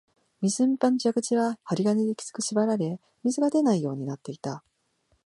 [0.41, 4.63] 水飲み場の蛇口は針金できつく縛られ、水が出ないようになっていた